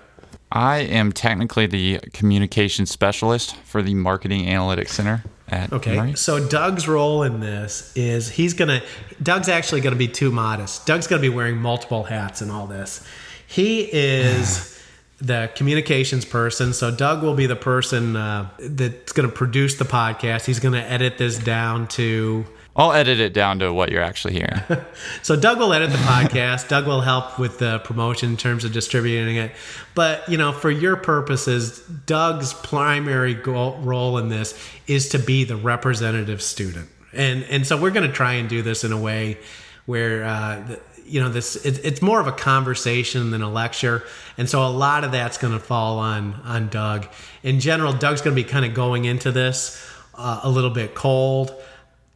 [0.54, 6.14] I am technically the communication specialist for the Marketing Analytics Center at Okay.
[6.16, 8.82] So Doug's role in this is he's gonna
[9.22, 10.86] Doug's actually gonna be too modest.
[10.86, 13.06] Doug's gonna be wearing multiple hats in all this.
[13.48, 14.78] He is
[15.20, 16.74] the communications person.
[16.74, 20.46] So Doug will be the person uh, that's going to produce the podcast.
[20.46, 22.46] He's going to edit this down to.
[22.76, 24.62] I'll edit it down to what you're actually hearing.
[25.24, 26.68] so Doug will edit the podcast.
[26.68, 29.52] Doug will help with the promotion in terms of distributing it.
[29.96, 34.54] But you know, for your purposes, Doug's primary goal, role in this
[34.86, 38.62] is to be the representative student, and and so we're going to try and do
[38.62, 39.40] this in a way
[39.88, 40.76] where uh,
[41.08, 44.04] you know this it, it's more of a conversation than a lecture.
[44.38, 47.08] And so a lot of that's going to fall on on doug.
[47.44, 49.84] In general doug's going to be kind of going into this
[50.16, 51.54] uh, a little bit cold.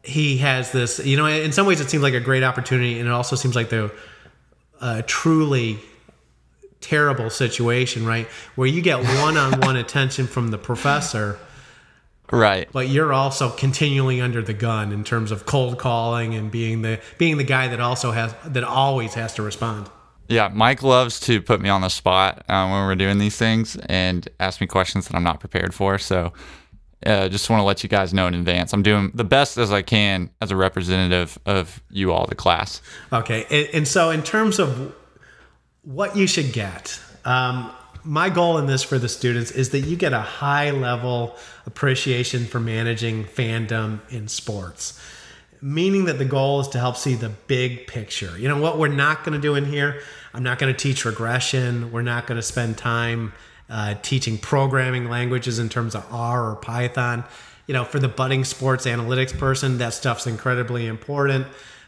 [0.02, 3.08] He has this you know in some ways it seems like a great opportunity and
[3.08, 3.92] it also seems like the
[4.80, 5.78] uh, truly
[6.80, 8.26] terrible situation right?
[8.56, 11.38] Where you get one-on-one attention from the professor
[12.32, 12.68] Right.
[12.72, 16.98] But you're also continually under the gun in terms of cold calling and being the
[17.18, 19.90] being the guy that also has that always has to respond.
[20.28, 23.76] Yeah, Mike loves to put me on the spot uh, when we're doing these things
[23.86, 25.98] and ask me questions that I'm not prepared for.
[25.98, 26.32] So,
[27.04, 28.72] uh, just want to let you guys know in advance.
[28.72, 32.80] I'm doing the best as I can as a representative of you all, the class.
[33.12, 34.94] Okay, and, and so in terms of
[35.82, 37.70] what you should get, um,
[38.04, 41.36] my goal in this for the students is that you get a high level
[41.66, 45.00] appreciation for managing fandom in sports
[45.62, 48.36] meaning that the goal is to help see the big picture.
[48.36, 50.02] You know what we're not going to do in here?
[50.34, 51.92] I'm not going to teach regression.
[51.92, 53.32] We're not going to spend time
[53.70, 57.24] uh, teaching programming languages in terms of r or python.
[57.68, 61.46] You know for the budding sports analytics person that stuff's incredibly important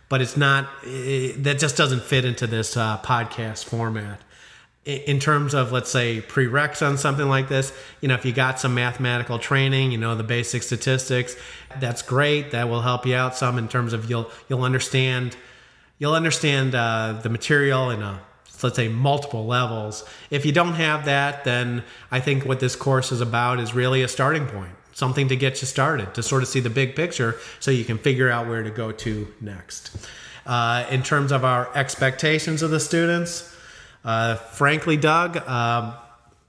[0.08, 4.20] but it's not it, that just doesn't fit into this uh, podcast format
[4.84, 7.72] in terms of let's say prereqs on something like this
[8.02, 11.36] you know if you got some mathematical training you know the basic statistics
[11.80, 12.50] that's great.
[12.52, 15.36] That will help you out some in terms of you'll you'll understand
[15.98, 18.20] you'll understand uh, the material in a
[18.62, 20.04] let's say multiple levels.
[20.30, 24.02] If you don't have that then i think what this course is about is really
[24.02, 27.36] a starting point something to get you started to sort of see the big picture
[27.58, 29.90] so you can figure out where to go to next.
[30.46, 33.53] Uh, in terms of our expectations of the students
[34.04, 35.94] uh, frankly, Doug, um,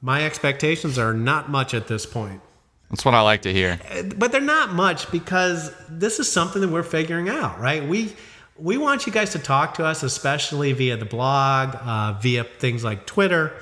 [0.02, 2.42] my expectations are not much at this point.
[2.90, 3.80] That's what I like to hear.
[4.16, 7.86] But they're not much because this is something that we're figuring out, right?
[7.86, 8.14] We
[8.58, 12.84] we want you guys to talk to us, especially via the blog, uh, via things
[12.84, 13.54] like Twitter.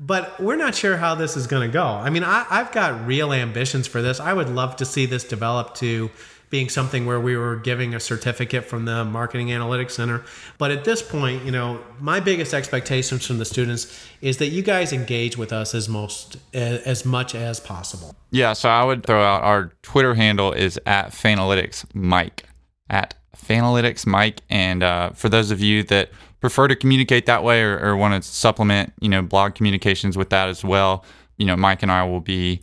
[0.00, 1.84] But we're not sure how this is going to go.
[1.84, 4.20] I mean, I, I've got real ambitions for this.
[4.20, 6.08] I would love to see this develop to
[6.50, 10.24] being something where we were giving a certificate from the Marketing Analytics Center.
[10.56, 14.62] But at this point, you know, my biggest expectations from the students is that you
[14.62, 18.14] guys engage with us as most as much as possible.
[18.30, 22.44] Yeah, so I would throw out our Twitter handle is at Fanalytics Mike
[22.90, 27.62] at Fanalytics Mike, and uh, for those of you that prefer to communicate that way
[27.62, 31.04] or, or want to supplement, you know, blog communications with that as well,
[31.36, 32.60] you know, Mike and I will be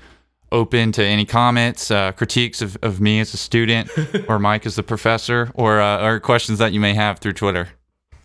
[0.52, 3.90] open to any comments, uh, critiques of, of me as a student,
[4.30, 7.70] or Mike as the professor, or uh, or questions that you may have through Twitter.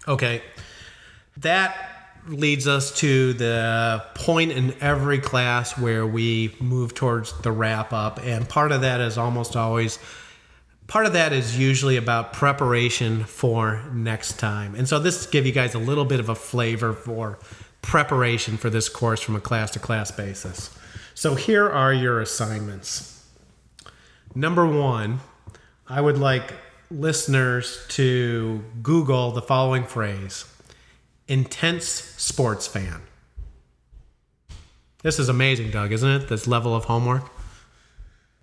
[0.07, 0.43] Okay,
[1.39, 1.87] that
[2.29, 8.21] leads us to the point in every class where we move towards the wrap up,
[8.23, 9.99] and part of that is almost always.
[10.87, 14.75] Part of that is usually about preparation for next time.
[14.75, 17.39] And so this give you guys a little bit of a flavor for
[17.81, 20.77] preparation for this course from a class to class basis.
[21.21, 23.27] So here are your assignments.
[24.35, 25.21] Number one,
[25.87, 26.55] I would like
[26.91, 30.47] listeners to Google the following phrase
[31.29, 33.03] intense sports fan.
[35.03, 36.29] This is amazing, Doug, isn't it?
[36.31, 37.31] This level of homework.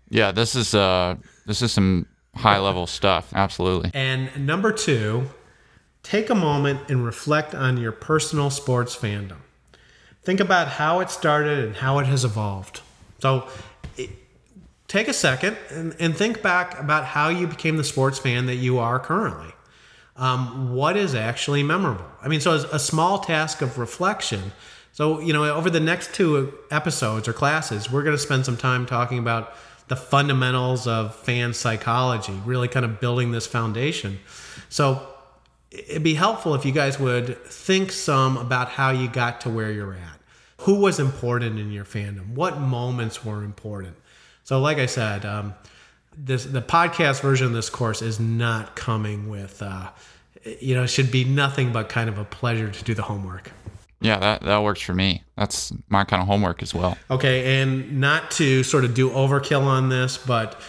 [0.09, 1.15] Yeah, this is uh
[1.47, 2.05] this is some
[2.35, 3.33] high level stuff.
[3.33, 3.89] Absolutely.
[3.95, 5.23] And number two,
[6.03, 9.37] take a moment and reflect on your personal sports fandom.
[10.27, 12.81] Think about how it started and how it has evolved.
[13.19, 13.47] So
[13.95, 14.09] it,
[14.89, 18.55] take a second and, and, think back about how you became the sports fan that
[18.55, 19.53] you are currently.
[20.17, 22.03] Um, what is actually memorable?
[22.21, 24.51] I mean, so a small task of reflection
[24.91, 28.57] So, you know, over the next two episodes or classes, we're going to spend some
[28.57, 29.53] time talking about
[29.87, 34.19] the fundamentals of fan psychology, really kind of building this foundation.
[34.67, 35.07] So,
[35.71, 39.71] it'd be helpful if you guys would think some about how you got to where
[39.71, 40.16] you're at.
[40.67, 42.33] Who was important in your fandom?
[42.33, 43.95] What moments were important?
[44.43, 45.55] So, like I said, um,
[46.17, 49.91] this the podcast version of this course is not coming with, uh,
[50.59, 53.49] you know, it should be nothing but kind of a pleasure to do the homework.
[54.01, 55.23] Yeah, that, that works for me.
[55.37, 56.97] That's my kind of homework as well.
[57.09, 60.59] Okay, and not to sort of do overkill on this, but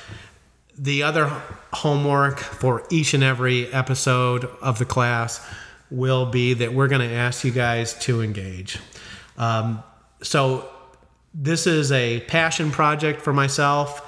[0.78, 1.26] the other
[1.72, 5.44] homework for each and every episode of the class
[5.90, 8.78] will be that we're going to ask you guys to engage.
[9.36, 9.82] Um,
[10.22, 10.68] so,
[11.34, 14.04] this is a passion project for myself.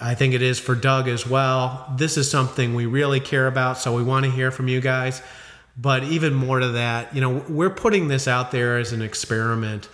[0.00, 1.94] I think it is for Doug as well.
[1.96, 5.22] This is something we really care about, so we want to hear from you guys.
[5.76, 9.88] But even more to that, you know, we're putting this out there as an experiment.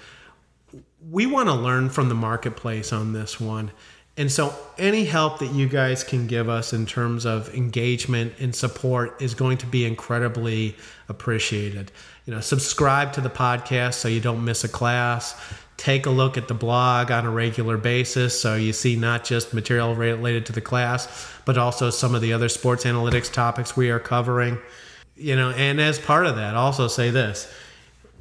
[1.11, 3.71] We want to learn from the marketplace on this one.
[4.17, 8.53] And so, any help that you guys can give us in terms of engagement and
[8.53, 10.75] support is going to be incredibly
[11.09, 11.93] appreciated.
[12.29, 15.35] You know, subscribe to the podcast so you don't miss a class.
[15.79, 19.55] Take a look at the blog on a regular basis so you see not just
[19.55, 23.89] material related to the class, but also some of the other sports analytics topics we
[23.89, 24.59] are covering.
[25.17, 27.51] You know and as part of that also say this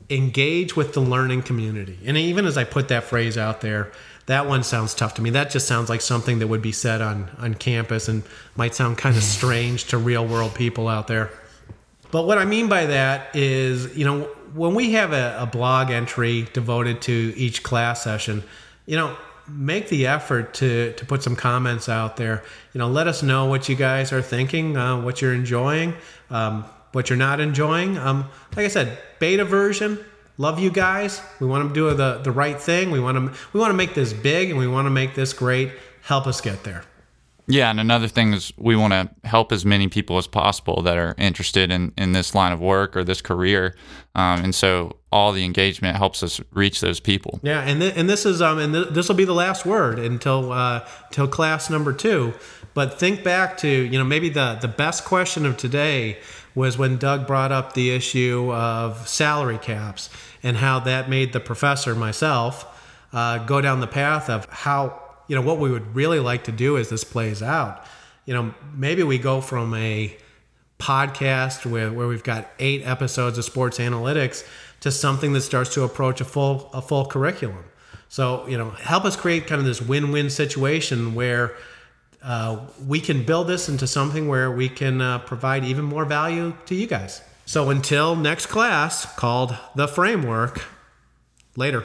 [0.10, 1.99] engage with the learning community.
[2.05, 3.91] And even as i put that phrase out there
[4.28, 5.32] that one sounds tough to me.
[5.32, 8.24] That just sounds like something that would be said on on campus and
[8.55, 11.30] might sound kind of strange to real world people out there
[12.12, 14.22] but what i mean by that is you know
[14.53, 18.43] when we have a, a blog entry devoted to each class session
[18.86, 19.16] you know
[19.49, 22.43] make the effort to to put some comments out there
[22.74, 25.93] you know let us know what you guys are thinking uh, what you're enjoying
[26.30, 27.97] um, what you're not enjoying.
[27.97, 29.99] Um, like I said, beta version.
[30.39, 31.22] Love you guys.
[31.39, 32.91] We want to do the the right thing.
[32.91, 35.34] We want to we want to make this big and we want to make this
[35.34, 35.72] great.
[36.01, 36.84] Help us get there.
[37.47, 40.97] Yeah, and another thing is we want to help as many people as possible that
[40.97, 43.75] are interested in, in this line of work or this career,
[44.15, 47.39] um, and so all the engagement helps us reach those people.
[47.43, 49.97] Yeah, and th- and this is um and th- this will be the last word
[49.97, 52.33] until uh, until class number two.
[52.73, 56.17] But think back to you know maybe the the best question of today
[56.57, 60.09] was when Doug brought up the issue of salary caps
[60.41, 62.65] and how that made the professor, myself,
[63.13, 66.51] uh, go down the path of how, you know, what we would really like to
[66.51, 67.86] do as this plays out.
[68.25, 70.15] You know, maybe we go from a
[70.80, 74.45] podcast where, where we've got eight episodes of sports analytics
[74.82, 77.65] to something that starts to approach a full a full curriculum.
[78.09, 81.55] So, you know, help us create kind of this win-win situation where
[82.23, 86.53] uh, we can build this into something where we can uh, provide even more value
[86.67, 87.21] to you guys.
[87.45, 90.63] So until next class called The Framework,
[91.55, 91.84] later.